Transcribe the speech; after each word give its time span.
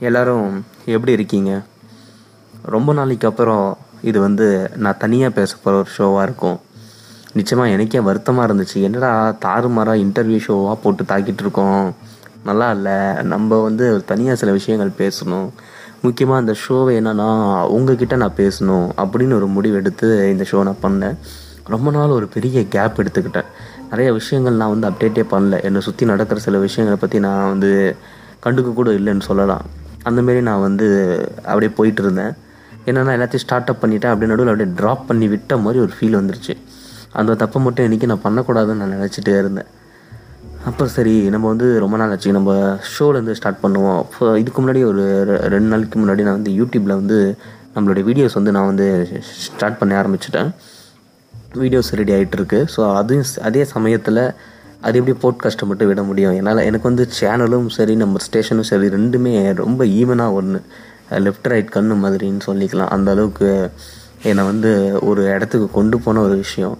எல்லாரும் 0.00 0.64
எப்படி 0.84 1.12
இருக்கீங்க? 1.12 1.62
ரொம்ப 2.62 2.92
நாளைக்கு 2.92 3.28
அப்புறம் 3.28 3.76
இது 4.02 4.20
வந்து 4.20 4.70
நான் 4.76 4.96
தனியாக 4.96 5.34
பேச 5.34 5.56
போகிற 5.62 5.82
ஒரு 5.82 5.90
ஷோவாக 5.98 6.22
இருக்கும். 6.22 6.60
நிச்சயமாக 7.32 7.72
எனக்கே 7.72 8.00
வருத்தமாக 8.00 8.54
இருந்துச்சு. 8.54 8.82
என்னடா 8.82 9.36
தாறுமாறாக 9.44 9.96
இன்டர்வியூ 9.96 10.40
ஷோவாக 10.48 10.78
போட்டு 10.82 11.04
தாக்கிட்டு 11.04 11.40
இருக்கோம். 11.40 11.94
நல்லா 12.44 12.70
இல்லை. 12.70 13.22
நம்ம 13.22 13.62
வந்து 13.62 14.04
தனியாக 14.04 14.36
சில 14.36 14.52
விஷயங்கள் 14.52 15.08
பேசணும். 15.08 15.48
முக்கியமாக 16.02 16.40
அந்த 16.40 16.54
ஷோவை 16.68 16.96
என்னென்னா 17.00 17.62
உங்ககிட்ட 17.66 18.16
நான் 18.16 18.36
பேசணும் 18.36 18.88
அப்படின்னு 18.96 19.34
ஒரு 19.34 19.46
முடிவு 19.46 19.76
எடுத்து 19.76 20.30
இந்த 20.30 20.44
ஷோ 20.50 20.62
நான் 20.62 20.82
பண்ணேன். 20.82 21.16
ரொம்ப 21.64 21.90
நாள் 21.90 22.08
ஒரு 22.08 22.26
பெரிய 22.26 22.68
கேப் 22.68 23.00
எடுத்துக்கிட்டேன். 23.00 23.44
நிறைய 23.90 24.12
விஷயங்கள் 24.12 24.54
நான் 24.54 24.78
வந்து 24.78 24.88
அப்டேட்டே 24.90 25.26
பண்ணல. 25.30 25.62
என்னை 25.62 25.80
சுற்றி 25.80 26.06
நடக்கிற 26.06 26.40
சில 26.40 26.58
விஷயங்களை 26.58 27.00
பற்றி 27.00 27.18
நான் 27.18 27.48
வந்து 27.48 27.96
கண்டுக்க 28.42 28.72
கூட 28.72 28.90
இல்லைன்னு 28.90 29.20
சொல்லலாம். 29.20 29.77
அந்தமாரி 30.08 30.40
நான் 30.40 30.60
வந்து 30.60 30.86
அப்படியே 31.44 31.72
போயிட்டு 31.72 32.02
இருந்தேன் 32.02 32.32
என்னென்னா 32.86 33.10
எல்லாத்தையும் 33.10 33.36
ஸ்டார்ட் 33.36 33.68
அப் 33.68 33.84
பண்ணிவிட்டேன் 33.84 34.06
அப்படியே 34.06 34.26
நடுவில் 34.26 34.48
அப்படியே 34.48 34.76
ட்ராப் 34.76 35.06
பண்ணி 35.06 35.28
விட்ட 35.28 35.56
மாதிரி 35.56 35.78
ஒரு 35.78 35.92
ஃபீல் 36.00 36.20
வந்துருச்சு. 36.20 36.56
அந்த 37.12 37.32
தப்பை 37.32 37.60
மட்டும் 37.60 37.92
இன்றைக்கி 37.92 38.04
நான் 38.04 38.24
பண்ணக்கூடாதுன்னு 38.24 38.74
நான் 38.74 38.92
நினச்சிட்டே 38.92 39.38
இருந்தேன். 39.38 39.66
அப்போ 40.64 40.86
சரி 40.86 41.28
நம்ம 41.28 41.48
வந்து 41.48 41.78
ரொம்ப 41.78 41.96
நாள் 41.96 42.10
ஆச்சு. 42.10 42.32
நம்ம 42.32 42.78
ஷோலேருந்து 42.98 43.32
ஸ்டார்ட் 43.32 43.58
பண்ணுவோம். 43.62 43.98
அப்போ 43.98 44.38
இதுக்கு 44.38 44.62
முன்னாடி 44.62 44.84
ஒரு 44.84 45.24
ரெ- 45.28 45.46
ரெண்டு 45.46 45.68
நாளைக்கு 45.68 45.98
முன்னாடி 45.98 46.22
நான் 46.22 46.42
வந்து 46.42 46.50
யூடியூப்பில் 46.50 46.94
வந்து 47.00 47.38
நம்மளுடைய 47.74 48.06
வீடியோஸ் 48.10 48.34
வந்து 48.34 48.52
நான் 48.52 48.66
வந்து 48.66 49.08
ஸ்டார்ட் 49.22 49.78
பண்ண 49.78 50.02
ஆரம்பிச்சிட்டேன். 50.02 50.50
வீடியோஸ் 51.54 51.92
ரெடி 51.92 52.12
ஆகிட்டு 52.12 52.32
இருக்கு 52.32 52.66
ஸோ 52.76 52.94
அதுவும் 52.94 53.24
அதே 53.42 53.64
சமயத்தில் 53.64 54.32
அது 54.82 54.98
எப்படி 54.98 55.16
போட்காஸ்ட்டை 55.22 55.64
மட்டும் 55.64 55.88
விட 55.88 56.02
முடியும்? 56.02 56.32
என்னால் 56.32 56.58
எனக்கு 56.58 56.88
வந்து 56.88 57.08
சேனலும் 57.20 57.68
சரி 57.68 57.94
நம்ம 57.96 58.18
ஸ்டேஷனும் 58.18 58.64
சரி 58.64 58.86
ரெண்டுமே 58.86 59.54
ரொம்ப 59.54 59.84
ஈவனாக 59.84 60.32
ஒன்று 60.32 60.62
லெஃப்ட் 61.10 61.48
ரைட் 61.52 61.72
கண்ணு 61.74 61.96
மாதிரின்னு 62.04 62.40
சொல்லிக்கலாம். 62.46 62.88
அந்த 62.88 63.10
அளவுக்கு 63.10 63.70
என்னை 64.22 64.44
வந்து 64.44 64.98
ஒரு 65.02 65.24
இடத்துக்கு 65.24 65.70
கொண்டு 65.70 65.98
போன 65.98 66.20
ஒரு 66.20 66.36
விஷயம். 66.36 66.78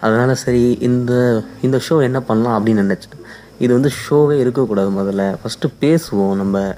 அதனால் 0.00 0.34
சரி 0.34 0.78
இந்த 0.80 1.42
இந்த 1.62 1.80
ஷோ 1.88 2.02
என்ன 2.02 2.20
பண்ணலாம் 2.20 2.66
அப்படின்னு 2.66 2.80
நினச்சேன். 2.84 3.20
இது 3.58 3.72
வந்து 3.72 3.90
ஷோவே 4.04 4.32
இருக்கக்கூடாது 4.32 4.90
முதல்ல. 4.90 5.36
ஃபஸ்ட்டு 5.42 5.72
பேசுவோம் 5.80 6.34
நம்ம. 6.34 6.74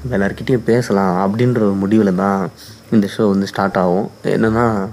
நம்ம 0.00 0.26
எல்லாருக்கிட்டேயும் 0.26 0.64
பேசலாம் 0.64 1.14
அப்படின்ற 1.26 1.56
ஒரு 1.56 1.72
முடிவில் 1.72 2.14
தான் 2.14 2.50
இந்த 2.92 3.08
ஷோ 3.16 3.28
வந்து 3.28 3.46
ஸ்டார்ட் 3.46 3.76
ஆகும். 3.76 4.10
என்னென்னா 4.24 4.88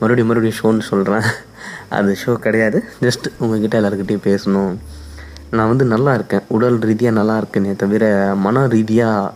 மறுபடியும் 0.00 0.26
மறுபடியும் 0.26 0.58
ஷோன்னு 0.62 0.82
சொல்கிறேன் 0.82 1.22
அது 1.90 2.16
ஷோ 2.26 2.34
கிடையாது. 2.34 2.84
ஜஸ்ட் 3.00 3.26
உங்ககிட்ட 3.38 3.80
எல்லாருக்கிட்டையும் 3.80 4.26
பேசணும். 4.28 4.74
நான் 5.50 5.68
வந்து 5.68 5.84
நல்லா 5.84 6.14
இருக்கேன். 6.14 6.40
உடல் 6.48 6.78
ரீதியாக 6.78 7.16
நல்லா 7.16 7.38
இருக்கேனே 7.38 7.76
தவிர 7.76 8.32
மன 8.36 8.66
ரீதியாக 8.66 9.32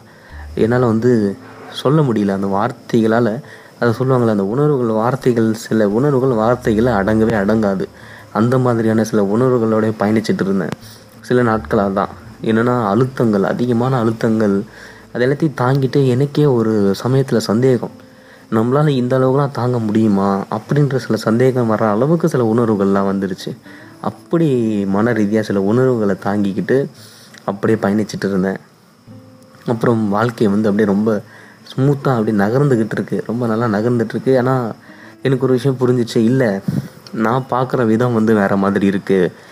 என்னால் 0.54 0.80
வந்து 0.80 1.36
சொல்ல 1.72 2.02
முடியல. 2.02 2.28
அந்த 2.28 2.46
வார்த்தைகளால் 2.46 3.40
அதை 3.78 3.94
சொல்லுவாங்கள்ல 3.98 4.30
அந்த 4.30 4.44
உணர்வுகள் 4.44 4.86
வார்த்தைகள் 4.86 5.54
சில 5.54 5.88
உணர்வுகள் 5.88 6.30
வார்த்தைகளை 6.30 6.92
அடங்கவே 6.92 7.34
அடங்காது. 7.42 7.86
அந்த 8.32 8.58
மாதிரியான 8.58 9.04
சில 9.04 9.22
உணர்வுகளோட 9.22 9.92
பயணிச்சிட்டு 10.00 10.44
இருந்தேன். 10.44 10.76
சில 11.20 11.42
நாட்களாக 11.42 11.90
தான் 11.90 12.08
என்னென்னா 12.42 12.76
அழுத்தங்கள் 12.92 13.42
அதிகமான 13.42 14.04
அழுத்தங்கள் 14.04 14.62
அது 15.12 15.26
எல்லாத்தையும் 15.26 15.58
தாங்கிட்டு 15.60 16.06
எனக்கே 16.06 16.44
ஒரு 16.44 16.94
சமயத்தில் 16.94 17.40
சந்தேகம். 17.40 17.90
நம்மளால் 18.56 18.96
இந்த 19.00 19.12
அளவுக்குலாம் 19.18 19.56
தாங்க 19.58 19.76
முடியுமா? 19.86 20.30
அப்படின்ற 20.56 20.96
சில 21.04 21.16
சந்தேகம் 21.26 21.70
வர 21.72 21.82
அளவுக்கு 21.94 22.26
சில 22.32 22.44
உணர்வுகள்லாம் 22.52 23.10
வந்துருச்சு. 23.10 23.50
அப்படி 24.10 24.48
மன 24.94 25.12
ரீதியாக 25.18 25.46
சில 25.48 25.60
உணர்வுகளை 25.70 26.16
தாங்கிக்கிட்டு 26.26 26.76
அப்படியே 27.50 27.78
பயணிச்சிட்டு 27.84 28.28
இருந்தேன். 28.30 28.60
அப்புறம் 29.72 30.02
வாழ்க்கை 30.16 30.48
வந்து 30.54 30.68
அப்படியே 30.70 30.88
ரொம்ப 30.94 31.10
ஸ்மூத்தாக 31.70 32.16
அப்படியே 32.18 32.36
நகர்ந்துக்கிட்டு 32.44 32.96
இருக்கு. 32.98 33.18
ரொம்ப 33.30 33.42
நல்லா 33.52 33.66
நகர்ந்துட்டுருக்கு 33.76 34.32
ஆனால் 34.40 34.66
எனக்கு 35.26 35.46
ஒரு 35.46 35.56
விஷயம் 35.58 35.80
புரிஞ்சிச்சு. 35.82 36.18
இல்லை 36.30 36.50
நான் 37.26 37.48
பார்க்குற 37.54 37.80
விதம் 37.92 38.18
வந்து 38.18 38.34
வேறு 38.40 38.56
மாதிரி 38.64 38.86
இருக்குது 38.92 39.50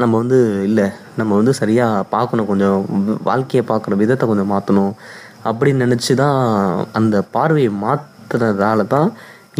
நம்ம 0.00 0.14
வந்து 0.22 0.38
இல்லை 0.68 0.86
நம்ம 1.18 1.32
வந்து 1.40 1.52
சரியாக 1.60 2.06
பார்க்கணும். 2.14 2.48
கொஞ்சம் 2.50 2.78
வாழ்க்கையை 3.28 3.62
பார்க்குற 3.70 3.96
விதத்தை 4.02 4.24
கொஞ்சம் 4.30 4.50
மாற்றணும் 4.54 4.94
அப்படின்னு 5.48 5.84
நினச்சி 5.86 6.14
தான் 6.22 6.38
அந்த 6.98 7.16
பார்வையை 7.36 7.70
மாற்றுறதால 7.84 8.86
தான் 8.94 9.08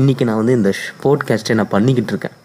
இன்றைக்கி 0.00 0.24
நான் 0.28 0.40
வந்து 0.40 0.56
இந்த 0.58 0.70
போட்காஸ்ட்டை 1.04 1.54
நான் 1.60 1.74
பண்ணிக்கிட்டு 1.76 2.12
இருக்கேன். 2.14 2.36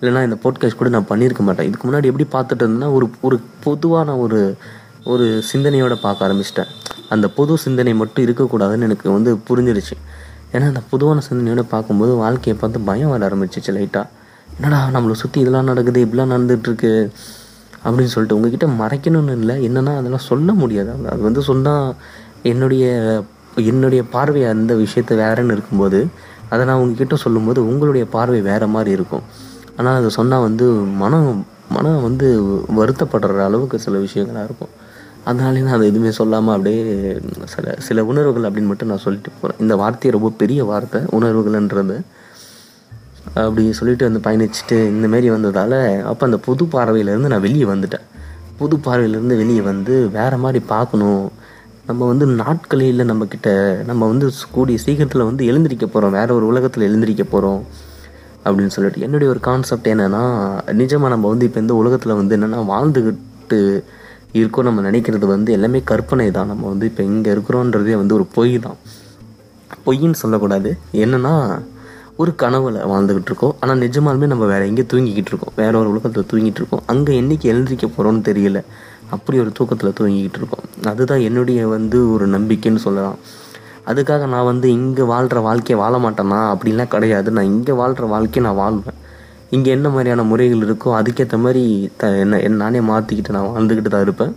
இல்லைனா 0.00 0.22
இந்த 0.28 0.36
போட்காஸ்ட் 0.44 0.80
கூட 0.80 0.90
நான் 0.94 1.10
பண்ணியிருக்க 1.10 1.42
மாட்டேன். 1.48 1.68
இதுக்கு 1.68 1.86
முன்னாடி 1.88 2.10
எப்படி 2.12 2.26
பார்த்துட்டு 2.36 2.64
இருந்தேன்னா 2.64 2.88
ஒரு 2.98 3.06
ஒரு 3.26 3.36
பொதுவான 3.66 4.16
ஒரு 4.24 4.40
ஒரு 5.12 5.26
சிந்தனையோட 5.50 5.94
பார்க்க 6.06 6.26
ஆரம்பிச்சிட்டேன். 6.26 6.70
அந்த 7.14 7.26
பொது 7.36 7.52
சிந்தனை 7.64 7.92
மட்டும் 8.00 8.24
இருக்கக்கூடாதுன்னு 8.26 8.86
எனக்கு 8.88 9.06
வந்து 9.16 9.30
புரிஞ்சிருச்சு. 9.48 9.96
ஏன்னா 10.54 10.66
அந்த 10.72 10.82
பொதுவான 10.90 11.22
சிந்தனையோட 11.28 11.62
பார்க்கும்போது 11.74 12.12
வாழ்க்கையை 12.24 12.56
பார்த்து 12.60 12.80
பயம் 12.88 13.12
வர 13.12 13.28
ஆரம்பிச்சிச்சு 13.28 13.72
லைட்டாக 13.76 14.06
என்னடா 14.56 14.78
நம்மளை 14.94 15.14
சுற்றி 15.22 15.38
இதெல்லாம் 15.42 15.70
நடக்குது 15.70 16.00
இப்படிலாம் 16.06 16.32
நடந்துகிட்ருக்கு 16.34 16.90
அப்படின்னு 17.84 18.12
சொல்லிட்டு 18.14 18.36
உங்ககிட்ட 18.38 18.66
மறைக்கணும்னு 18.80 19.36
இல்லை. 19.40 19.54
என்னன்னா 19.68 19.92
அதெல்லாம் 20.00 20.26
சொல்ல 20.30 20.52
முடியாது. 20.52 20.90
அது 21.12 21.22
வந்து 21.28 21.42
சொன்னால் 21.50 21.86
என்னுடைய 22.50 22.84
என்னுடைய 23.70 24.02
பார்வை 24.14 24.42
அந்த 24.52 24.72
விஷயத்தை 24.82 25.14
வேறுன்னு 25.22 25.54
இருக்கும்போது 25.56 25.98
அதை 26.52 26.62
நான் 26.68 26.82
உங்ககிட்ட 26.82 27.16
சொல்லும்போது 27.24 27.60
உங்களுடைய 27.70 28.04
பார்வை 28.14 28.40
வேறு 28.50 28.66
மாதிரி 28.74 28.90
இருக்கும். 28.98 29.24
ஆனால் 29.78 29.98
அதை 30.00 30.08
சொன்னால் 30.18 30.46
வந்து 30.46 30.66
மனம் 31.02 31.28
மனம் 31.76 32.02
வந்து 32.06 32.26
வருத்தப்படுற 32.78 33.42
அளவுக்கு 33.48 33.76
சில 33.84 33.98
விஷயங்களாக 34.06 34.46
இருக்கும். 34.48 34.72
அதனாலே 35.28 35.60
நான் 35.66 35.76
அதை 35.76 35.86
எதுவுமே 35.90 36.10
சொல்லாமல் 36.18 36.54
அப்படியே 36.56 36.80
சில 37.52 37.74
சில 37.88 38.04
உணர்வுகள் 38.10 38.46
அப்படின்னு 38.48 38.70
மட்டும் 38.72 38.90
நான் 38.92 39.04
சொல்லிட்டு 39.04 39.30
போகிறேன் 39.40 39.60
இந்த 39.64 39.74
வார்த்தையை 39.82 40.12
ரொம்ப 40.16 40.30
பெரிய 40.42 40.60
வார்த்தை 40.70 41.00
உணர்வுகள்ன்றது. 41.18 41.96
அப்படி 43.42 43.64
சொல்லிட்டு 43.80 44.08
வந்து 44.08 44.22
பயணிச்சுட்டு 44.26 44.78
இந்த 44.94 45.06
மாரி 45.12 45.28
வந்ததால் 45.36 45.78
அப்போ 46.10 46.22
அந்த 46.28 46.38
புது 46.46 46.64
பார்வையிலேருந்து 46.74 47.30
நான் 47.34 47.44
வெளியே 47.46 47.68
வந்துட்டேன். 47.72 48.06
புது 48.60 48.76
பார்வையிலேருந்து 48.86 49.36
வெளியே 49.42 49.62
வந்து 49.70 49.94
வேறு 50.18 50.38
மாதிரி 50.44 50.60
பார்க்கணும். 50.74 51.24
நம்ம 51.88 52.06
வந்து 52.10 52.26
நாட்களே 52.40 52.86
இல்லை 52.92 53.04
நம்மக்கிட்ட 53.10 53.48
நம்ம 53.88 54.06
வந்து 54.10 54.26
கூடிய 54.56 54.78
சீக்கிரத்தில் 54.82 55.24
வந்து 55.28 55.42
எழுந்திரிக்க 55.52 55.86
போகிறோம் 55.86 56.14
வேறு 56.16 56.32
ஒரு 56.34 56.44
உலகத்தில் 56.50 56.84
எழுந்திரிக்க 56.88 57.24
போகிறோம் 57.32 57.62
அப்படின்னு 58.44 58.74
சொல்லிட்டு. 58.76 59.00
என்னுடைய 59.06 59.28
ஒரு 59.32 59.40
கான்செப்ட் 59.48 59.88
என்னென்னா 59.94 60.22
நிஜமாக 60.80 61.12
நம்ம 61.14 61.28
வந்து 61.32 61.46
இப்போ 61.48 61.60
இந்த 61.60 61.74
உலகத்தில் 61.80 62.18
வந்து 62.20 62.36
என்னென்னா 62.36 62.60
வாழ்ந்துக்கிட்டு 62.72 63.58
இருக்கோம் 64.40 64.68
நம்ம 64.68 64.82
நினைக்கிறது 64.88 65.26
வந்து 65.34 65.50
எல்லாமே 65.56 65.80
கற்பனை 65.90 66.28
தான். 66.38 66.50
நம்ம 66.52 66.68
வந்து 66.72 66.86
இப்போ 66.90 67.02
இங்கே 67.10 67.30
இருக்கிறோன்றதே 67.34 67.96
வந்து 68.02 68.16
ஒரு 68.18 68.26
பொய் 68.36 68.54
தான். 68.66 68.78
பொய்ன்னு 69.86 70.22
சொல்லக்கூடாது. 70.22 70.70
என்னென்னா 71.04 71.34
ஒரு 72.22 72.32
கனவில் 72.42 72.80
வாழ்ந்துக்கிட்டு 72.92 73.30
இருக்கோம். 73.30 73.54
ஆனால் 73.60 73.78
நிஜமாலுமே 73.84 74.26
நம்ம 74.32 74.44
வேறு 74.54 74.66
எங்கேயும் 74.70 74.92
தூங்கிக்கிட்டு 74.94 75.30
இருக்கோம். 75.32 75.54
வேற 75.62 75.72
ஒரு 75.82 75.88
உலகத்தில் 75.94 76.30
தூங்கிட்டு 76.32 76.60
இருக்கோம். 76.62 76.82
அங்கே 76.92 77.12
என்னைக்கு 77.22 77.46
எழுந்திரிக்க 77.52 77.86
போகிறோம்னு 77.96 78.24
தெரியல. 78.30 78.60
அப்படி 79.14 79.36
ஒரு 79.44 79.50
தூக்கத்தில் 79.58 79.96
தூங்கிக்கிட்டு 79.98 80.38
இருக்கோம். 80.40 80.66
அதுதான் 80.90 81.24
என்னுடைய 81.28 81.60
வந்து 81.76 81.98
ஒரு 82.14 82.26
நம்பிக்கைன்னு 82.34 82.84
சொல்லலாம். 82.86 83.18
அதுக்காக 83.90 84.26
நான் 84.34 84.48
வந்து 84.50 84.66
இங்கே 84.78 85.04
வாழ்கிற 85.12 85.38
வாழ்க்கையை 85.40 85.78
வாழ 85.82 85.94
மாட்டேனா? 85.98 86.40
அப்படின்லாம் 86.52 86.92
கிடையாது. 86.94 87.30
நான் 87.36 87.50
இங்கே 87.52 87.74
வாழ்கிற 87.80 88.06
வாழ்க்கையை 88.06 88.42
நான் 88.48 88.60
வாழ்வேன். 88.62 88.98
இங்கே 89.50 89.70
என்ன 89.70 89.88
மாதிரியான 89.88 90.22
முறைகள் 90.22 90.64
இருக்கோ 90.66 90.90
அதுக்கேற்ற 90.98 91.38
மாதிரி 91.38 91.64
த 92.00 92.10
என்ன 92.24 92.56
நானே 92.62 92.80
மாற்றிக்கிட்டு 92.90 93.34
நான் 93.36 93.48
வாழ்ந்துக்கிட்டு 93.48 93.90
தான் 93.94 94.04
இருப்பேன். 94.06 94.32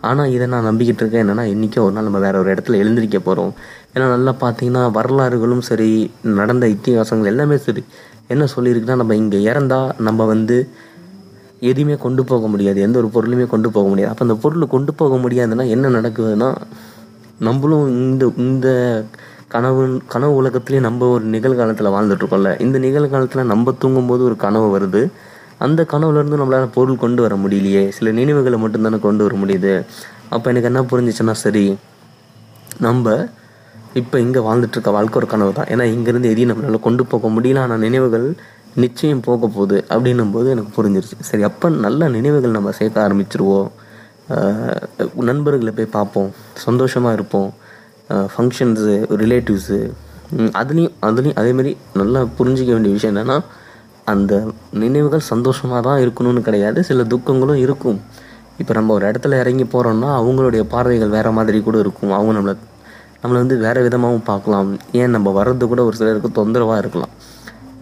ஆனால் 0.00 0.30
இதை 0.36 0.46
நான் 0.46 0.66
நம்பிக்கிட்டு 0.68 1.02
இருக்கேன். 1.02 1.22
என்னென்னா 1.24 1.44
இன்றைக்கே 1.54 1.80
ஒரு 1.84 1.92
நாள் 1.96 2.08
நம்ம 2.08 2.18
வேறு 2.18 2.40
ஒரு 2.42 2.48
இடத்துல 2.54 2.78
எழுந்திரிக்க 2.82 3.18
போகிறோம் 3.18 3.52
ஏன்னா 3.94 4.06
நல்லா 4.14 4.32
பார்த்தீங்கன்னா 4.40 4.82
வரலாறுகளும் 4.98 5.64
சரி 5.68 5.90
நடந்த 6.40 6.66
இத்திகாசங்கள் 6.74 7.30
எல்லாமே 7.32 7.56
சரி. 7.66 7.82
என்ன 8.32 8.44
சொல்லியிருக்குன்னா 8.54 8.96
நம்ம 9.02 9.14
இங்கே 9.14 9.40
இறந்தால் 9.50 9.90
நம்ம 9.98 10.24
வந்து 10.24 10.56
எதையுமே 11.70 11.96
கொண்டு 12.04 12.22
போக 12.30 12.46
முடியாது. 12.52 12.78
எந்த 12.86 12.96
ஒரு 13.02 13.08
பொருளுமே 13.14 13.46
கொண்டு 13.52 13.68
போக 13.76 13.86
முடியாது. 13.90 14.10
அப்போ 14.12 14.24
அந்த 14.26 14.36
பொருள் 14.44 14.72
கொண்டு 14.74 14.92
போக 15.00 15.16
முடியாதுன்னா 15.24 15.66
என்ன 15.74 15.90
நடக்குதுன்னா 15.98 16.48
நம்மளும் 17.48 17.86
இந்த 17.98 18.24
இந்த 18.46 18.68
கனவு 19.54 19.82
கனவு 20.12 20.34
உலகத்துலேயே 20.42 20.82
நம்ம 20.88 21.08
ஒரு 21.14 21.24
நிகழ்காலத்தில் 21.34 21.92
வாழ்ந்துட்டு 21.94 22.22
இருக்கோம்ல 22.24 22.50
இந்த 22.66 22.76
நிகழ்காலத்தில் 22.86 23.50
நம்ம 23.52 23.74
தூங்கும்போது 23.82 24.22
ஒரு 24.28 24.36
கனவு 24.44 24.68
வருது. 24.76 25.02
அந்த 25.66 25.80
கனவுலேருந்து 25.92 26.40
நம்மளால் 26.40 26.74
பொருள் 26.76 27.02
கொண்டு 27.02 27.20
வர 27.24 27.34
முடியலையே. 27.42 27.82
சில 27.96 28.12
நினைவுகளை 28.20 28.58
மட்டும்தானே 28.62 28.98
கொண்டு 29.06 29.24
வர 29.26 29.34
முடியுது. 29.42 29.74
அப்போ 30.34 30.46
எனக்கு 30.52 30.70
என்ன 30.70 30.82
புரிஞ்சிச்சுன்னா 30.92 31.34
சரி 31.44 31.64
நம்ம 32.86 33.06
இப்போ 34.00 34.16
இங்கே 34.24 34.40
வாழ்ந்துட்டுருக்க 34.46 34.90
வாழ்க்கை 34.96 35.16
ஒரு 35.20 35.28
கனவு 35.32 35.52
தான் 35.58 35.68
ஏன்னா 35.72 35.84
இங்கேருந்து 35.94 36.30
எதையும் 36.32 36.50
நம்மளால் 36.50 36.86
கொண்டு 36.86 37.02
போக 37.12 37.28
முடியல. 37.36 37.62
ஆனால் 37.64 37.82
நினைவுகள் 37.86 38.26
நிச்சயம் 38.82 39.22
போக 39.26 39.46
போகுது 39.46 39.78
அப்படின்னும் 39.94 40.32
போது 40.34 40.48
எனக்கு 40.54 40.72
புரிஞ்சிருச்சு. 40.76 41.16
சரி 41.28 41.42
அப்போ 41.48 41.66
நல்ல 41.86 42.08
நினைவுகள் 42.16 42.56
நம்ம 42.56 42.72
சேர்க்க 42.78 43.06
ஆரம்பிச்சிருவோம். 43.06 43.68
நண்பர்களை 45.28 45.72
போய் 45.78 45.94
பார்ப்போம். 45.96 46.30
சந்தோஷமாக 46.66 47.16
இருப்போம். 47.18 47.50
ஃபங்க்ஷன்ஸு 48.34 48.94
ரிலேட்டிவ்ஸு 49.22 49.80
அதுலேயும் 50.60 50.94
அதுலேயும் 51.06 51.38
அதேமாரி 51.40 51.72
நல்லா 52.00 52.20
புரிஞ்சிக்க 52.38 52.70
வேண்டிய 52.74 52.92
விஷயம் 52.96 53.12
என்னென்னா 53.14 53.36
அந்த 54.12 54.32
நினைவுகள் 54.82 55.24
சந்தோஷமாக 55.32 55.80
தான் 55.88 56.02
இருக்கணும்னு 56.04 56.42
கிடையாது. 56.48 56.78
சில 56.88 57.04
துக்கங்களும் 57.12 57.60
இருக்கும். 57.64 57.98
இப்போ 58.60 58.72
நம்ம 58.78 58.92
ஒரு 58.98 59.04
இடத்துல 59.10 59.38
இறங்கி 59.42 59.64
போகிறோம்னா 59.74 60.10
அவங்களுடைய 60.20 60.62
பார்வைகள் 60.72 61.14
வேறு 61.16 61.32
மாதிரி 61.38 61.58
கூட 61.68 61.76
இருக்கும். 61.84 62.14
அவங்க 62.18 62.32
நம்மளை 62.38 62.54
நம்மளை 63.22 63.38
வந்து 63.42 63.56
வேறு 63.64 63.80
விதமாகவும் 63.86 64.26
பார்க்கலாம். 64.30 64.70
ஏன் 65.00 65.14
நம்ம 65.16 65.28
வர்றது 65.40 65.66
கூட 65.72 65.82
ஒரு 65.88 65.96
சிலருக்கு 66.00 66.30
தொந்தரவாக 66.40 66.80
இருக்கலாம். 66.82 67.12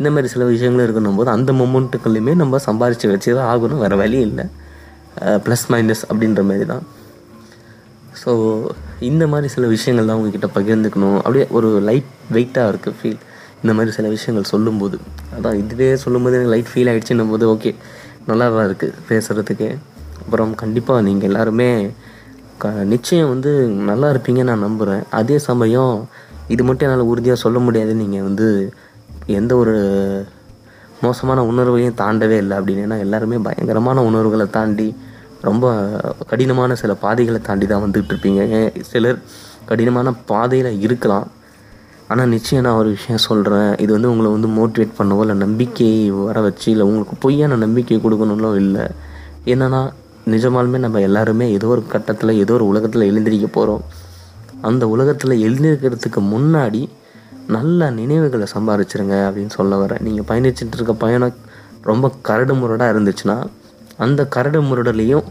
இந்த 0.00 0.10
மாதிரி 0.14 0.28
சில 0.34 0.44
விஷயங்களும் 0.52 0.86
இருக்கணும் 0.86 1.18
போது 1.20 1.30
அந்த 1.36 1.52
மொமெண்ட்டுக்குள்ளேயுமே 1.60 2.34
நம்ம 2.42 2.58
சம்பாரித்து 2.68 3.10
வச்சு 3.12 3.30
தான் 3.38 3.48
ஆகணும். 3.52 3.80
வேறு 3.84 3.96
வழி 4.02 4.18
இல்லை. 4.28 4.44
ப்ளஸ் 5.46 5.64
மைனஸ் 5.72 6.04
அப்படின்ற 6.10 6.42
மாதிரி 6.50 6.66
தான். 6.72 6.84
ஸோ 8.20 8.30
இந்த 9.08 9.24
மாதிரி 9.32 9.48
சில 9.54 9.66
விஷயங்கள் 9.74 10.08
தான் 10.10 10.18
உங்ககிட்ட 10.20 10.48
பகிர்ந்துக்கணும். 10.56 11.18
அப்படியே 11.24 11.44
ஒரு 11.58 11.68
லைட் 11.88 12.10
வெயிட்டாக 12.36 12.70
இருக்குது 12.72 12.96
ஃபீல் 13.00 13.20
இந்த 13.62 13.72
மாதிரி 13.76 13.92
சில 13.98 14.08
விஷயங்கள் 14.16 14.50
சொல்லும்போது. 14.54 14.96
அதான் 15.36 15.58
இதுவே 15.62 15.88
சொல்லும்போது 16.04 16.36
எனக்கு 16.38 16.52
லைட் 16.54 16.70
ஃபீல் 16.72 16.90
ஆகிடுச்சுன்னும் 16.92 17.32
போது 17.34 17.46
ஓகே 17.54 17.72
நல்லா 18.30 18.46
தான் 18.56 18.66
இருக்குது 18.68 18.94
பேசுகிறதுக்கு 19.10 19.68
அப்புறம் 20.22 20.52
கண்டிப்பாக 20.62 21.04
நீங்கள் 21.08 21.28
எல்லாருமே 21.30 21.70
க 22.62 22.70
நிச்சயம் 22.92 23.30
வந்து 23.34 23.52
நல்லா 23.90 24.08
இருப்பீங்க 24.14 24.42
நான் 24.50 24.64
நம்புகிறேன் 24.66 25.04
அதே 25.20 25.36
சமயம் 25.48 25.94
இது 26.54 26.62
மட்டும் 26.68 26.86
என்னால் 26.88 27.10
உறுதியாக 27.12 27.38
சொல்ல 27.44 27.58
முடியாது. 27.66 27.92
நீங்கள் 28.02 28.26
வந்து 28.28 28.46
எந்த 29.26 29.56
ஒரு 29.56 29.74
மோசமான 31.02 31.42
உணர்வையும் 31.50 31.98
தாண்டவே 32.02 32.36
இல்லை 32.42 32.56
அப்படின்னு. 32.58 32.98
எல்லாருமே 32.98 33.36
பயங்கரமான 33.36 34.02
உணர்வுகளை 34.02 34.46
தாண்டி 34.50 34.94
ரொம்ப 35.48 35.66
கடினமான 36.26 36.74
சில 36.74 36.94
பாதைகளை 36.94 37.40
தாண்டி 37.40 37.66
தான் 37.66 37.84
வந்துட்டு 37.84 38.12
இருப்பீங்க. 38.12 38.40
ஏன் 38.58 38.72
சிலர் 38.80 39.18
கடினமான 39.64 40.12
பாதையில் 40.12 40.80
இருக்கலாம். 40.80 41.30
ஆனால் 42.08 42.28
நிச்சயம் 42.28 42.64
நான் 42.64 42.78
ஒரு 42.82 42.88
விஷயம் 42.88 43.24
சொல்கிறேன் 43.26 43.76
இது 43.76 43.90
வந்து 43.92 44.10
உங்களை 44.10 44.30
வந்து 44.30 44.48
மோட்டிவேட் 44.58 44.98
பண்ணவோ 44.98 45.20
இல்லை 45.20 45.36
நம்பிக்கையை 45.36 46.10
வர 46.10 46.40
வச்சு 46.40 46.70
இல்லை 46.70 46.86
உங்களுக்கு 46.86 47.16
பொய்யான 47.20 47.56
நம்பிக்கை 47.56 47.98
கொடுக்கணும்லாம் 48.04 48.56
இல்லை. 48.64 48.86
என்னன்னா 49.46 49.80
நிஜமாலுமே 50.26 50.78
நம்ம 50.78 51.00
எல்லாருமே 51.00 51.52
ஏதோ 51.52 51.66
ஒரு 51.66 51.86
கட்டத்தில் 51.86 52.38
ஏதோ 52.44 52.52
ஒரு 52.52 52.66
உலகத்தில் 52.66 53.08
எழுந்திரிக்க 53.10 53.46
போகிறோம் 53.52 53.84
அந்த 54.60 54.88
உலகத்தில் 54.88 55.42
எழுந்திருக்கிறதுக்கு 55.46 56.20
முன்னாடி 56.34 56.88
நல்ல 57.56 57.90
நினைவுகளை 57.90 58.46
சம்பாரிச்சிருங்க 58.54 59.16
அப்படின்னு 59.28 59.52
சொல்ல 59.58 59.76
வரேன் 59.82 60.02
நீங்கள் 60.06 60.26
பயணிச்சுட்டு 60.30 60.76
இருக்க 60.78 60.94
பயணம் 61.04 61.38
ரொம்ப 61.90 62.06
கரடு 62.28 62.54
முரடாக 62.54 62.92
இருந்துச்சுன்னா 62.94 63.36
அந்த 64.04 64.20
கரடு 64.36 64.60
முரடலையும் 64.62 65.26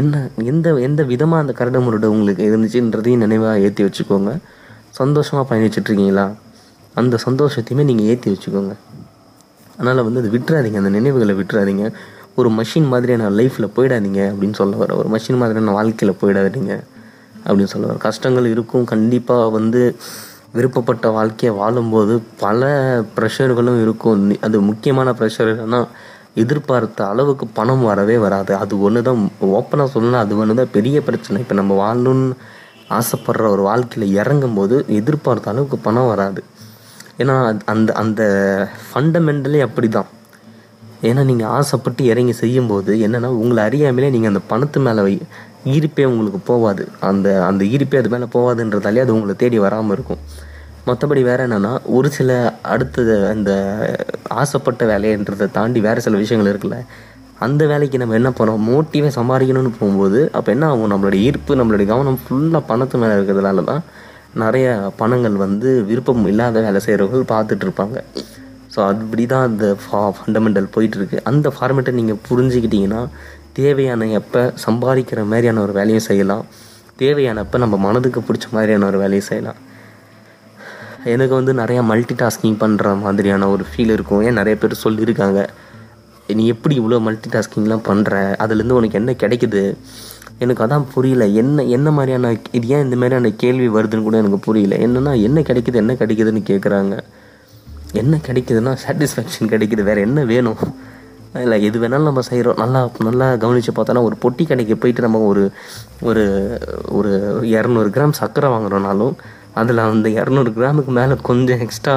என்ன 0.00 0.20
எந்த 0.50 0.68
எந்த 0.88 1.00
விதமாக 1.10 1.42
அந்த 1.44 1.52
கரடு 1.58 1.80
முரடு 1.86 2.06
உங்களுக்கு 2.14 2.42
இருந்துச்சுன்றதையும் 2.50 3.22
நினைவாக 3.24 3.60
ஏற்றி 3.66 3.82
வச்சுக்கோங்க. 3.84 4.30
சந்தோஷமாக 5.00 5.44
பயணிச்சிட்ருக்கீங்களா 5.50 6.26
அந்த 6.94 7.18
சந்தோஷத்தையுமே 7.26 7.84
நீங்கள் 7.90 8.08
ஏற்றி 8.12 8.28
வச்சுக்கோங்க. 8.32 8.74
அதனால் 9.76 10.02
வந்து 10.06 10.20
அது 10.22 10.30
விட்டுறாதீங்க. 10.36 10.78
அந்த 10.82 10.92
நினைவுகளை 10.98 11.34
விட்டுறாதீங்க. 11.40 11.86
ஒரு 12.34 12.48
மஷின் 12.58 12.88
மாதிரியான 12.92 13.30
லைஃப்பில் 13.38 13.74
போயிடாதீங்க 13.76 14.20
அப்படின்னு 14.30 14.56
சொல்ல 14.60 14.76
வர 14.76 14.96
ஒரு 15.00 15.08
மஷின் 15.14 15.40
மாதிரியான 15.40 15.74
வாழ்க்கையில் 15.78 16.18
போயிடாதீங்க 16.22 16.72
அப்படின்னு 17.46 17.72
சொல்ல 17.74 17.86
வர 17.90 17.98
கஷ்டங்கள் 18.08 18.46
இருக்கும். 18.54 18.84
கண்டிப்பாக 18.92 19.48
வந்து 19.58 19.82
விருப்பப்பட்ட 20.56 21.06
வாழ்க்கையை 21.16 21.52
வாழும்போது 21.60 22.14
பல 22.42 22.68
ப்ரெஷர்களும் 23.16 23.78
இருக்கும். 23.84 24.20
அது 24.46 24.56
முக்கியமான 24.70 25.14
ப்ரெஷர் 25.20 25.50
என்னன்னா 25.52 25.80
எதிர்பார்த்த 26.42 27.00
அளவுக்கு 27.12 27.46
பணம் 27.58 27.84
வரவே 27.90 28.16
வராது. 28.26 28.52
அது 28.62 28.74
ஒன்று 28.86 29.00
தான் 29.08 29.20
ஓப்பனாக 29.58 29.88
சொல்லணும் 29.94 30.22
அது 30.24 30.38
ஒன்று 30.42 30.58
தான் 30.60 30.74
பெரிய 30.76 30.96
பிரச்சனை. 31.08 31.40
இப்போ 31.44 31.56
நம்ம 31.60 31.72
வாழணும்னு 31.82 32.28
ஆசைப்படுற 32.98 33.44
ஒரு 33.54 33.62
வாழ்க்கையில் 33.68 34.14
இறங்கும் 34.20 34.56
போது 34.58 34.76
எதிர்பார்த்த 35.00 35.52
அளவுக்கு 35.52 35.78
பணம் 35.86 36.10
வராது. 36.12 36.40
ஏன்னா 37.22 37.36
அந்த 37.72 37.90
அந்த 38.02 38.22
ஃபண்டமெண்டலே 38.86 39.60
அப்படி 39.68 39.88
தான் 39.96 40.10
ஏன்னா 41.04 41.22
நீங்கள் 41.24 41.50
ஆசைப்பட்டு 41.54 42.04
இறங்கி 42.04 42.34
செய்யும்போது 42.34 42.92
என்னென்னா 43.04 43.30
உங்களை 43.38 43.62
அறியாமலே 43.64 44.10
நீங்கள் 44.10 44.32
அந்த 44.32 44.42
பணத்து 44.50 44.78
மேலே 44.80 45.02
வை 45.02 45.14
ஈர்ப்பே 45.72 46.04
உங்களுக்கு 46.04 46.40
போகாது 46.46 46.84
அந்த 47.08 47.28
அந்த 47.46 47.64
ஈர்ப்பே 47.72 47.98
அது 47.98 48.08
மேலே 48.08 48.26
போகாதுன்றதாலே 48.32 49.02
அது 49.04 49.14
உங்களை 49.14 49.34
தேடி 49.36 49.58
வராமல் 49.58 49.94
இருக்கும். 49.96 50.20
மற்றபடி 50.86 51.22
வேறு 51.22 51.42
என்னென்னா 51.46 51.72
ஒரு 51.94 52.08
சில 52.10 52.30
அடுத்தது 52.66 53.14
அந்த 53.28 53.50
ஆசைப்பட்ட 54.34 54.84
வேலைன்றதை 54.90 55.50
தாண்டி 55.50 55.80
வேறு 55.80 56.00
சில 56.00 56.16
விஷயங்கள் 56.16 56.50
இருக்குல்ல 56.52 56.78
அந்த 57.38 57.62
வேலைக்கு 57.66 57.98
நம்ம 57.98 58.14
என்ன 58.14 58.30
பண்ணோம் 58.30 58.64
மோட்டிவே 58.64 59.10
சம்பாதிக்கணும்னு 59.16 59.72
போகும்போது 59.78 60.20
அப்போ 60.32 60.52
என்ன 60.52 60.66
ஆகும்? 60.66 60.90
நம்மளுடைய 60.92 61.20
ஈர்ப்பு 61.20 61.56
நம்மளுடைய 61.56 61.86
கவனம் 61.86 62.20
ஃபுல்லாக 62.22 62.62
பணத்து 62.68 62.98
மேலே 62.98 63.14
இருக்கிறதுனால 63.14 63.64
தான் 63.64 63.82
நிறைய 64.34 64.66
பணங்கள் 64.96 65.36
வந்து 65.36 65.70
விருப்பம் 65.82 66.26
இல்லாத 66.26 66.60
வேலை 66.60 66.80
செய்கிறவர்கள் 66.80 67.30
பார்த்துட்ருப்பாங்க 67.32 67.98
ஸோ 68.74 68.80
அப்படி 68.90 69.24
தான் 69.32 69.46
அந்த 69.48 69.66
ஃபா 69.82 70.00
ஃபண்டமெண்டல் 70.16 70.68
போயிட்டுருக்கு. 70.74 71.18
அந்த 71.30 71.48
ஃபார்மேட்டை 71.56 71.92
நீங்கள் 72.00 72.20
புரிஞ்சுக்கிட்டீங்கன்னா 72.28 73.02
தேவையான 73.58 74.06
எப்போ 74.20 74.40
சம்பாதிக்கிற 74.64 75.20
மாதிரியான 75.32 75.60
ஒரு 75.66 75.72
வேலையும் 75.78 76.06
செய்யலாம். 76.08 76.44
தேவையானப்போ 77.02 77.56
நம்ம 77.64 77.76
மனதுக்கு 77.86 78.20
பிடிச்ச 78.28 78.46
மாதிரியான 78.56 78.86
ஒரு 78.90 78.98
வேலையும் 79.02 79.28
செய்யலாம். 79.30 79.60
எனக்கு 81.12 81.34
வந்து 81.38 81.52
நிறையா 81.60 81.80
மல்டி 81.90 82.14
டாஸ்கிங் 82.22 82.58
பண்ணுற 82.64 82.94
மாதிரியான 83.04 83.48
ஒரு 83.54 83.64
ஃபீல் 83.70 83.94
இருக்கும். 83.96 84.22
ஏன் 84.26 84.38
நிறைய 84.40 84.56
பேர் 84.62 84.82
சொல்லியிருக்காங்க 84.84 85.40
நீ 86.36 86.44
எப்படி 86.52 86.74
இவ்வளோ 86.80 86.98
மல்டி 87.06 87.28
டாஸ்கிங்லாம் 87.34 87.86
பண்ணுற 87.88 88.12
அதுலேருந்து 88.42 88.78
உனக்கு 88.78 88.98
என்ன 89.00 89.12
கிடைக்குது? 89.22 89.62
எனக்கு 90.44 90.62
அதான் 90.64 90.86
புரியல. 90.94 91.24
என்ன 91.40 91.64
என்ன 91.76 91.88
மாதிரியான 91.96 92.30
இது 92.58 92.66
ஏன் 92.74 92.84
இந்த 92.86 92.96
மாதிரியான 93.00 93.32
கேள்வி 93.42 93.68
வருதுன்னு 93.76 94.06
கூட 94.06 94.16
எனக்கு 94.22 94.40
புரியல. 94.46 94.76
என்னென்னா 94.86 95.12
என்ன 95.28 95.40
கிடைக்குது 95.48 95.80
என்ன 95.82 95.92
கிடைக்குதுன்னு 96.02 96.42
கேட்குறாங்க 96.50 96.96
என்ன 98.00 98.18
கிடைக்குதுன்னா 98.26 98.72
சாட்டிஸ்ஃபேக்ஷன் 98.84 99.52
கிடைக்குது. 99.52 99.82
வேறு 99.90 100.00
என்ன 100.08 100.24
வேணும்? 100.32 100.60
இல்லை 101.44 101.56
எது 101.66 101.76
வேணாலும் 101.82 102.08
நம்ம 102.08 102.22
செய்கிறோம் 102.28 102.60
நல்லா 102.62 102.80
நல்லா 103.06 103.28
கவனித்து 103.42 103.72
பார்த்தோன்னா 103.76 104.02
ஒரு 104.08 104.16
பொட்டி 104.24 104.44
கடைக்கு 104.48 104.74
போயிட்டு 104.82 105.06
நம்ம 105.06 105.22
ஒரு 105.30 105.44
ஒரு 106.08 106.24
ஒரு 106.98 107.12
இரநூறு 107.54 107.88
கிராம் 107.96 108.18
சர்க்கரை 108.20 108.50
வாங்குறோனாலும் 108.50 109.14
அதில் 109.60 109.80
அந்த 109.84 110.08
இரநூறு 110.08 110.50
கிராமுக்கு 110.58 110.92
மேலே 110.98 111.14
கொஞ்சம் 111.28 111.60
எக்ஸ்ட்ரா 111.64 111.94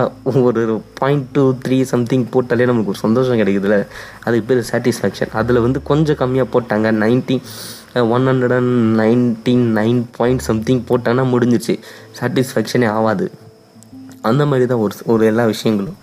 ஒரு 0.48 0.64
பாயிண்ட் 1.00 1.28
டூ 1.36 1.44
த்ரீ 1.64 1.78
சம்திங் 1.94 2.26
போட்டாலே 2.34 2.68
நமக்கு 2.72 2.94
ஒரு 2.94 3.02
சந்தோஷம் 3.06 3.40
கிடைக்குதுல்ல 3.40 3.80
அதுக்கு 4.24 4.48
பேர் 4.50 4.68
சாட்டிஸ்ஃபேக்ஷன் 4.72 5.34
அதில் 5.42 5.64
வந்து 5.66 5.82
கொஞ்சம் 5.90 6.20
கம்மியாக 6.22 6.54
போட்டாங்க. 6.56 6.88
Ninety 7.04 7.38
one 8.16 8.28
hundred 8.30 8.56
and 8.60 8.76
nineteen 9.02 9.68
nine 9.80 10.02
point 10.18 10.46
something 10.50 10.84
போட்டாங்கன்னா 10.90 11.26
முடிஞ்சிச்சு 11.34 11.76
சாட்டிஸ்ஃபேக்ஷனே 12.20 12.90
ஆகாது 12.98 13.28
அந்த 14.30 14.44
மாதிரி 14.46 14.66
தான் 14.72 14.84
ஒரு 14.86 14.96
ஒரு 15.14 15.24
எல்லா 15.32 15.46
விஷயங்களும். 15.46 15.98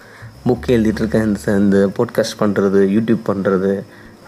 புக் 0.46 0.66
எழுதிட்டுருக்கேன் 0.76 1.26
இந்த 1.28 1.52
இந்த 1.62 1.78
போட்காஸ்ட் 1.96 2.40
பண்ணுறது 2.40 2.80
யூடியூப் 2.94 3.22
பண்ணுறது 3.28 3.72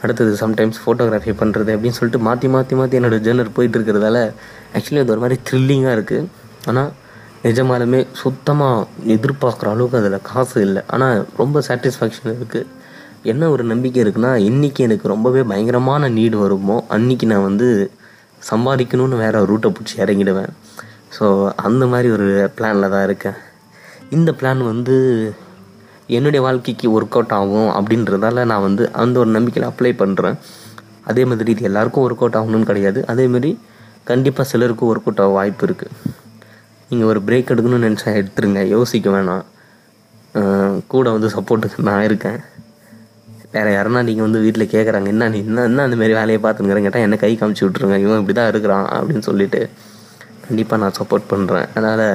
அடுத்தது 0.02 0.32
சம்டைம்ஸ் 0.40 0.78
ஃபோட்டோகிராஃபி 0.82 1.32
பண்ணுறது 1.40 1.70
அப்படின்னு 1.74 1.98
சொல்லிட்டு 1.98 2.20
மாற்றி 2.26 2.48
மாற்றி 2.54 2.74
மாற்றி 2.80 2.98
என்னோடய 2.98 3.24
ஜேர்னர் 3.26 3.56
போயிட்டு 3.56 3.76
இருக்கிறதால 3.78 4.18
ஆக்சுவலி 4.76 5.02
அது 5.02 5.12
ஒரு 5.14 5.22
மாதிரி 5.24 5.36
த்ரில்லிங்காக 5.48 5.96
இருக்குது 5.98 6.28
ஆனால் 6.70 6.90
நிஜமாலுமே 7.44 8.06
சுத்தமாக 8.22 8.86
எதிர்பார்க்குற 9.14 9.68
அளவுக்கு 9.74 9.98
அதில் 10.00 10.26
காசு 10.30 10.58
இல்லை. 10.66 10.82
ஆனால் 10.86 11.26
ரொம்ப 11.36 11.62
சாட்டிஸ்ஃபேக்ஷன் 11.68 12.34
இருக்குது 12.36 12.66
என்ன 13.22 13.50
ஒரு 13.50 13.64
நம்பிக்கை 13.64 14.00
இருக்குன்னா 14.04 14.32
இன்றைக்கி 14.50 14.80
எனக்கு 14.88 15.08
ரொம்பவே 15.08 15.42
பயங்கரமான 15.42 16.08
நீடு 16.08 16.38
வருமோ 16.38 16.76
அன்றைக்கி 16.96 17.26
நான் 17.26 17.42
வந்து 17.42 17.68
சம்பாதிக்கணும்னு 18.50 19.16
வேற 19.24 19.44
ரூட்டை 19.50 19.70
பிடிச்சி 19.76 19.96
இறங்கிடுவேன். 20.04 20.52
ஸோ 21.18 21.26
அந்த 21.68 21.86
மாதிரி 21.86 22.10
ஒரு 22.10 22.50
பிளானில் 22.58 22.92
தான் 22.94 23.04
இருக்கேன். 23.04 23.38
இந்த 24.14 24.30
பிளான் 24.38 24.62
வந்து 24.72 24.96
என்னுடைய 26.16 26.40
வாழ்க்கைக்கு 26.46 26.88
ஒர்க் 26.96 27.16
அவுட் 27.18 27.34
ஆகும் 27.38 27.70
அப்படின்றதால 27.76 28.44
நான் 28.50 28.64
வந்து 28.66 28.84
அந்த 29.02 29.16
ஒரு 29.22 29.30
நம்பிக்கையில் 29.36 29.68
அப்ளை 29.70 29.92
பண்ணுறேன் 30.02 30.36
அதே 31.10 31.22
மாதிரி 31.30 31.50
இது 31.54 31.66
எல்லாருக்கும் 31.70 32.04
ஒர்க் 32.06 32.22
அவுட் 32.24 32.38
ஆகணும்னு 32.40 32.68
கிடையாது. 32.70 33.00
அதேமாரி 33.12 33.50
கண்டிப்பாக 34.10 34.46
சிலருக்கும் 34.50 34.90
ஒர்க் 34.92 35.08
அவுட் 35.08 35.22
ஆக 35.24 35.34
வாய்ப்பு 35.38 35.66
இருக்குது 35.66 35.94
நீங்கள் 36.90 37.08
ஒரு 37.12 37.20
பிரேக் 37.28 37.50
எடுக்கணும்னு 37.52 37.86
நினச்சா 37.88 38.10
எடுத்துருங்க. 38.20 38.60
யோசிக்க 38.74 39.10
வேணாம். 39.16 39.44
கூட 40.92 41.06
வந்து 41.16 41.28
சப்போர்ட்டுக்கு 41.36 41.88
நான் 41.90 42.06
இருக்கேன். 42.08 42.38
வேறு 43.54 43.70
யாருன்னா 43.76 44.00
நீங்கள் 44.08 44.26
வந்து 44.26 44.40
வீட்டில் 44.46 44.72
கேட்குறாங்க 44.72 45.08
என்ன 45.14 45.28
நீ 45.34 45.38
என்ன 45.50 45.64
என்ன 45.70 45.84
அந்தமாரி 45.86 46.14
வேலையை 46.20 46.40
பார்த்துங்கிறேன் 46.46 46.86
கேட்டால் 46.86 47.06
என்ன 47.06 47.18
கை 47.22 47.30
காமிச்சு 47.42 47.64
விட்ருங்க 47.66 47.98
இவன் 48.04 48.20
இப்படி 48.22 48.36
தான் 48.38 48.50
இருக்கிறான் 48.52 48.88
அப்படின்னு 48.96 49.24
சொல்லிட்டு 49.28 49.60
கண்டிப்பாக 50.46 50.80
நான் 50.82 50.98
சப்போர்ட் 50.98 51.30
பண்ணுறேன் 51.32 51.66
அதனால் 51.74 52.06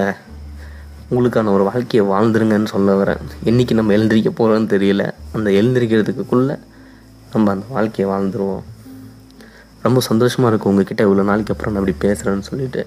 உங்களுக்கான 1.11 1.51
ஒரு 1.57 1.63
வாழ்க்கையை 1.69 2.03
வாழ்ந்துருங்கன்னு 2.11 2.69
சொல்ல 2.73 2.91
வரேன் 3.01 3.21
என்றைக்கு 3.49 3.77
நம்ம 3.79 3.93
எழுந்திரிக்க 3.97 4.31
போகிறோன்னு 4.39 4.69
தெரியல. 4.75 5.05
அந்த 5.37 5.47
எழுந்திரிக்கிறதுக்குள்ளே 5.59 6.55
நம்ம 7.33 7.51
அந்த 7.55 7.65
வாழ்க்கையை 7.75 8.07
வாழ்ந்துருவோம். 8.13 8.63
ரொம்ப 9.85 9.99
சந்தோஷமாக 10.07 10.49
இருக்கும் 10.51 10.71
உங்ககிட்ட 10.71 11.03
இவ்வளோ 11.07 11.23
நாளைக்கு 11.29 11.53
அப்புறம் 11.53 11.73
நான் 11.73 11.81
அப்படி 11.83 11.97
பேசுகிறேன்னு 12.07 12.47
சொல்லிட்டு. 12.49 12.81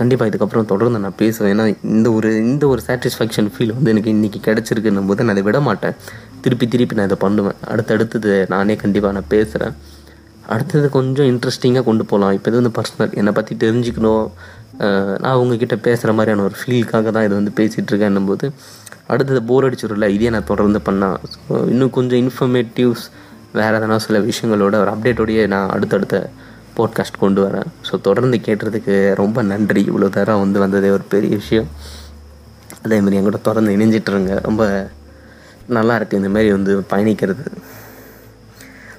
கண்டிப்பாக 0.00 0.30
இதுக்கப்புறம் 0.30 0.68
தொடர்ந்து 0.72 0.98
நான் 1.04 1.16
பேசுவேன். 1.22 1.50
ஏன்னா 1.54 1.64
இந்த 1.94 2.08
ஒரு 2.16 2.28
இந்த 2.50 2.64
ஒரு 2.72 2.80
சாட்டிஸ்ஃபேக்ஷன் 2.88 3.48
ஃபீல் 3.54 3.72
வந்து 3.76 3.92
எனக்கு 3.94 4.10
இன்றைக்கி 4.16 4.40
கிடச்சிருக்குன்னும் 4.48 5.08
போது 5.10 5.24
நான் 5.24 5.34
அதை 5.34 5.44
விட 5.48 5.60
மாட்டேன். 5.68 5.96
திருப்பி 6.44 6.66
திருப்பி 6.74 6.98
நான் 6.98 7.08
இதை 7.10 7.18
பண்ணுவேன். 7.24 7.58
அடுத்தடுத்தது 7.72 8.32
நானே 8.54 8.76
கண்டிப்பாக 8.82 9.14
நான் 9.18 9.30
பேசுகிறேன் 9.34 9.74
அடுத்தது 10.54 10.86
கொஞ்சம் 10.96 11.28
இன்ட்ரெஸ்டிங்காக 11.32 11.84
கொண்டு 11.88 12.04
போகலாம் 12.10 12.34
இப்போ 12.36 12.48
இது 12.50 12.60
வந்து 12.60 12.74
பர்சனல் 12.78 13.14
என்னை 13.20 13.32
பற்றி 13.38 13.54
தெரிஞ்சுக்கணும். 13.64 14.26
நான் 15.24 15.38
உங்ககிட்ட 15.40 15.76
பேசுகிற 15.76 16.12
மாதிரியான 16.12 16.42
ஒரு 16.42 16.56
ஃபீலுக்காக 16.60 17.10
தான் 17.16 17.26
இது 17.26 17.34
வந்து 17.40 17.52
பேசிகிட்ருக்கேன் 17.58 18.28
போது 18.30 18.46
அடுத்தது 19.12 19.40
போர் 19.42 19.66
அடிச்சிடும்ல 19.66 20.06
இதே 20.16 20.30
நான் 20.30 20.50
தொடர்ந்து 20.52 20.80
பண்ணால் 20.88 21.18
ஸோ 21.32 21.68
இன்னும் 21.72 21.90
கொஞ்சம் 21.90 22.20
இன்ஃபர்மேட்டிவ்ஸ் 22.24 23.04
வேறு 23.58 23.76
எதனா 23.78 23.96
சில 23.96 24.18
விஷயங்களோட 24.18 24.74
ஒரு 24.82 24.90
அப்டேட்டோடையே 24.94 25.42
நான் 25.46 25.68
அடுத்தடுத்த 25.68 26.16
போட்காஸ்ட் 26.76 27.20
கொண்டு 27.20 27.40
வரேன். 27.46 27.68
ஸோ 27.88 28.00
தொடர்ந்து 28.00 28.36
கேட்டுறதுக்கு 28.46 28.94
ரொம்ப 29.14 29.42
நன்றி. 29.42 29.82
இவ்வளோ 29.90 30.08
தரம் 30.08 30.42
வந்து 30.44 30.58
வந்ததே 30.64 30.88
ஒரு 30.90 31.04
பெரிய 31.14 31.36
விஷயம். 31.42 31.68
அதேமாதிரி 32.84 33.18
என் 33.18 33.28
கூட 33.28 33.38
தொடர்ந்து 33.48 33.74
இணைஞ்சிட்ருங்க 33.76 34.40
ரொம்ப 34.40 34.62
நல்லா 35.68 35.94
இருக்குது 35.98 36.20
இந்தமாரி 36.20 36.48
வந்து 36.50 36.72
பயணிக்கிறது. 36.92 37.44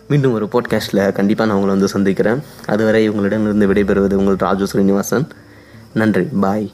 மீண்டும் 0.10 0.36
ஒரு 0.38 0.46
போட்காஸ்ட்டில் 0.54 1.04
கண்டிப்பாக 1.12 1.48
நான் 1.50 1.58
உங்களை 1.60 1.74
வந்து 1.76 1.90
சந்திக்கிறேன். 1.96 2.40
அதுவரை 2.74 3.10
உங்களிடமிருந்து 3.12 3.70
விடைபெறுவது 3.72 4.16
உங்கள் 4.22 4.40
ராஜு 4.48 4.68
ஸ்ரீனிவாசன் 4.74 5.28
நன்றி. 5.96 6.26
பாய். 6.44 6.70